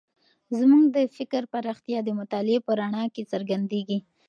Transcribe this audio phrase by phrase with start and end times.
[0.57, 3.97] زموږ د فکر پراختیا د مطالعې په رڼا کې څرګندېږي.